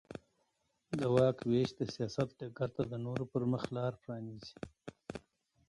[0.99, 4.55] د واک وېش د سیاست ډګر ته د نورو پرمخ لار پرانېزي.